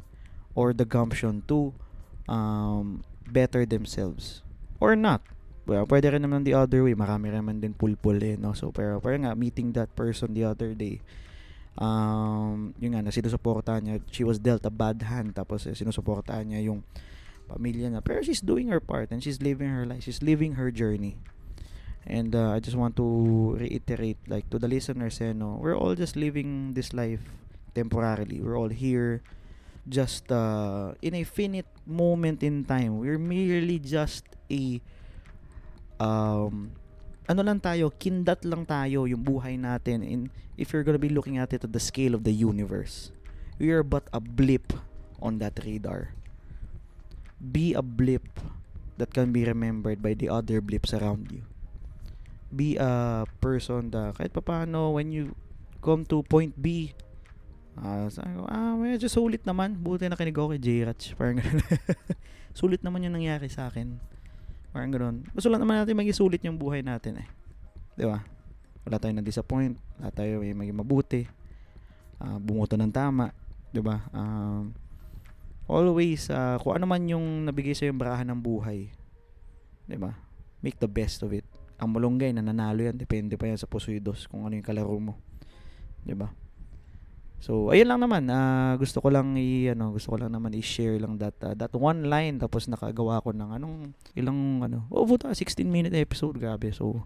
or 0.58 0.74
the 0.74 0.84
gumption 0.84 1.46
to 1.46 1.78
um, 2.26 3.06
better 3.30 3.70
themselves 3.70 4.42
or 4.82 4.98
not 4.98 5.22
well, 5.66 5.86
pwede 5.88 6.12
rin 6.12 6.24
naman 6.24 6.44
the 6.44 6.54
other 6.54 6.84
way. 6.84 6.96
Marami 6.96 7.32
rin 7.32 7.40
naman 7.40 7.58
din 7.64 7.74
pulpul 7.74 8.20
eh, 8.20 8.36
no? 8.36 8.52
So, 8.54 8.72
pero, 8.72 9.00
pero 9.00 9.16
nga, 9.20 9.36
meeting 9.36 9.72
that 9.74 9.92
person 9.96 10.36
the 10.36 10.44
other 10.44 10.76
day, 10.76 11.00
um, 11.80 12.76
yun 12.80 12.96
nga, 12.96 13.02
na 13.02 13.12
sinusuportahan 13.12 13.82
niya, 13.84 13.96
she 14.12 14.24
was 14.24 14.38
dealt 14.40 14.66
a 14.68 14.74
bad 14.74 15.02
hand, 15.04 15.34
tapos 15.34 15.66
eh, 15.66 15.76
sinusuportahan 15.76 16.52
niya 16.52 16.68
yung 16.68 16.84
pamilya 17.48 17.92
na. 17.92 18.02
Pero 18.04 18.22
she's 18.22 18.44
doing 18.44 18.68
her 18.68 18.80
part 18.80 19.12
and 19.12 19.24
she's 19.24 19.40
living 19.40 19.72
her 19.72 19.88
life. 19.88 20.04
She's 20.04 20.22
living 20.22 20.56
her 20.60 20.72
journey. 20.72 21.16
And 22.04 22.36
uh, 22.36 22.52
I 22.52 22.60
just 22.60 22.76
want 22.76 23.00
to 23.00 23.56
reiterate, 23.56 24.20
like, 24.28 24.52
to 24.52 24.60
the 24.60 24.68
listeners, 24.68 25.24
eh, 25.24 25.32
no, 25.32 25.56
we're 25.64 25.78
all 25.78 25.96
just 25.96 26.20
living 26.20 26.76
this 26.76 26.92
life 26.92 27.24
temporarily. 27.74 28.44
We're 28.44 28.60
all 28.60 28.70
here 28.70 29.24
just 29.88 30.32
uh, 30.32 30.96
in 31.02 31.16
a 31.16 31.24
finite 31.24 31.72
moment 31.88 32.44
in 32.44 32.64
time. 32.64 33.00
We're 33.00 33.20
merely 33.20 33.80
just 33.80 34.24
a 34.52 34.80
um, 36.00 36.72
ano 37.28 37.42
lang 37.42 37.60
tayo, 37.60 37.92
kindat 37.94 38.44
lang 38.44 38.68
tayo 38.68 39.08
yung 39.08 39.24
buhay 39.24 39.56
natin 39.56 40.04
in 40.04 40.22
if 40.60 40.72
you're 40.72 40.86
gonna 40.86 41.02
be 41.02 41.12
looking 41.12 41.40
at 41.40 41.52
it 41.56 41.64
at 41.64 41.72
the 41.72 41.82
scale 41.82 42.14
of 42.14 42.24
the 42.28 42.34
universe. 42.34 43.12
We 43.58 43.72
are 43.72 43.86
but 43.86 44.10
a 44.12 44.20
blip 44.20 44.74
on 45.24 45.40
that 45.40 45.62
radar. 45.64 46.14
Be 47.40 47.74
a 47.74 47.84
blip 47.84 48.28
that 48.98 49.14
can 49.14 49.32
be 49.32 49.44
remembered 49.44 50.02
by 50.04 50.14
the 50.14 50.30
other 50.30 50.60
blips 50.60 50.94
around 50.94 51.32
you. 51.32 51.44
Be 52.54 52.78
a 52.78 53.26
person 53.42 53.90
that 53.92 54.20
kahit 54.20 54.36
papaano 54.36 54.94
when 54.94 55.10
you 55.10 55.34
come 55.82 56.06
to 56.08 56.22
point 56.28 56.54
B. 56.60 56.94
Ah, 57.74 58.06
sabi 58.14 58.38
ko, 58.38 58.46
ah, 58.46 58.78
medyo 58.78 59.10
sulit 59.10 59.42
naman. 59.50 59.74
Buti 59.82 60.06
na 60.06 60.14
kinig 60.14 60.38
ako 60.38 60.54
kay 60.54 60.62
J-Ratch. 60.62 61.18
Parang 61.18 61.42
sulit 62.60 62.86
naman 62.86 63.02
yung 63.02 63.18
nangyari 63.18 63.50
sa 63.50 63.74
akin. 63.74 63.98
Parang 64.74 64.90
ganun. 64.90 65.16
Gusto 65.38 65.54
lang 65.54 65.62
naman 65.62 65.86
natin 65.86 65.94
maging 65.94 66.18
sulit 66.18 66.42
yung 66.42 66.58
buhay 66.58 66.82
natin 66.82 67.22
eh. 67.22 67.28
Di 67.94 68.10
ba? 68.10 68.26
Wala 68.84 68.98
tayong 68.98 69.22
na-disappoint. 69.22 69.78
Wala 70.02 70.10
tayo 70.10 70.42
may 70.42 70.58
maging 70.58 70.82
mabuti. 70.82 71.22
Ah, 72.18 72.42
bumuto 72.42 72.74
ng 72.74 72.90
tama. 72.90 73.30
Di 73.70 73.78
ba? 73.78 74.02
Um, 74.10 74.74
always, 75.70 76.26
ah, 76.34 76.58
kung 76.58 76.74
ano 76.74 76.90
man 76.90 77.06
yung 77.06 77.46
nabigay 77.46 77.78
sa 77.78 77.86
yung 77.86 78.02
barahan 78.02 78.34
ng 78.34 78.42
buhay. 78.42 78.90
Di 79.86 79.96
ba? 79.96 80.18
Make 80.66 80.82
the 80.82 80.90
best 80.90 81.22
of 81.22 81.30
it. 81.38 81.46
Ang 81.78 81.94
malunggay, 81.94 82.34
nananalo 82.34 82.82
yan. 82.82 82.98
Depende 82.98 83.38
pa 83.38 83.46
yan 83.46 83.62
sa 83.62 83.70
pusuidos 83.70 84.26
kung 84.26 84.50
ano 84.50 84.58
yung 84.58 84.66
kalaro 84.66 84.98
mo. 84.98 85.14
Di 86.02 86.18
ba? 86.18 86.34
So, 87.44 87.76
ayun 87.76 87.92
lang 87.92 88.00
naman. 88.00 88.32
ah 88.32 88.80
gusto 88.80 89.04
ko 89.04 89.12
lang 89.12 89.36
i 89.36 89.68
ano, 89.68 89.92
gusto 89.92 90.16
ko 90.16 90.24
lang 90.24 90.32
naman 90.32 90.56
i-share 90.56 90.96
lang 90.96 91.20
that 91.20 91.36
ah, 91.44 91.52
that 91.52 91.76
one 91.76 92.08
line 92.08 92.40
tapos 92.40 92.72
nakagawa 92.72 93.20
ko 93.20 93.36
ng 93.36 93.52
anong 93.60 93.92
ilang 94.16 94.64
ano. 94.64 94.88
Oh, 94.88 95.04
puta, 95.04 95.28
16 95.28 95.68
minute 95.68 95.92
episode, 95.92 96.40
grabe. 96.40 96.72
So, 96.72 97.04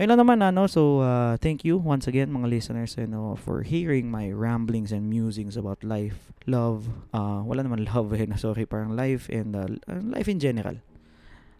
ayun 0.00 0.16
lang 0.16 0.24
naman 0.24 0.40
ano. 0.40 0.64
So, 0.64 1.04
ah, 1.04 1.36
thank 1.36 1.68
you 1.68 1.76
once 1.76 2.08
again 2.08 2.32
mga 2.32 2.48
listeners 2.48 2.96
you 2.96 3.04
know, 3.04 3.36
for 3.36 3.60
hearing 3.60 4.08
my 4.08 4.32
ramblings 4.32 4.88
and 4.88 5.12
musings 5.12 5.60
about 5.60 5.84
life, 5.84 6.32
love. 6.48 6.88
ah 7.12 7.44
wala 7.44 7.60
naman 7.60 7.84
love 7.92 8.16
eh, 8.16 8.24
sorry, 8.40 8.64
parang 8.64 8.96
life 8.96 9.28
and 9.28 9.52
uh, 9.52 9.68
life 10.00 10.32
in 10.32 10.40
general. 10.40 10.80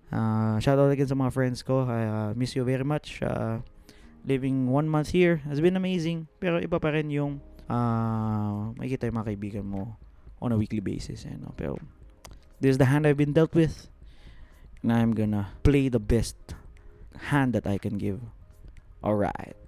Uh, 0.09 0.57
shout 0.65 0.81
out 0.81 0.89
again 0.89 1.13
sa 1.13 1.17
mga 1.17 1.29
friends 1.29 1.61
ko. 1.61 1.85
I 1.85 2.01
uh, 2.09 2.31
miss 2.33 2.57
you 2.57 2.65
very 2.65 2.89
much. 2.89 3.21
Uh, 3.21 3.61
living 4.25 4.73
one 4.73 4.89
month 4.89 5.13
here 5.13 5.45
has 5.45 5.61
been 5.61 5.77
amazing. 5.77 6.25
Pero 6.41 6.57
iba 6.57 6.81
pa 6.81 6.89
rin 6.97 7.13
yung 7.13 7.41
uh, 7.73 8.76
makikita 8.76 9.09
yung 9.09 9.17
mga 9.25 9.29
kaibigan 9.33 9.64
mo 9.64 9.97
on 10.45 10.52
a 10.52 10.59
weekly 10.61 10.85
basis. 10.85 11.25
You 11.25 11.41
know? 11.41 11.57
Pero 11.57 11.81
this 12.61 12.76
is 12.76 12.79
the 12.79 12.93
hand 12.93 13.09
I've 13.09 13.17
been 13.17 13.33
dealt 13.33 13.57
with. 13.57 13.88
And 14.83 14.93
I'm 14.93 15.17
gonna 15.17 15.57
play 15.62 15.88
the 15.88 16.02
best 16.02 16.37
hand 17.33 17.57
that 17.57 17.67
I 17.67 17.79
can 17.79 17.97
give. 17.97 18.21
Alright. 19.00 19.62